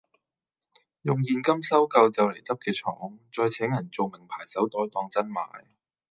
[1.03, 5.65] 用現金收購就黎執既廠，再請人造名牌手袋當真賣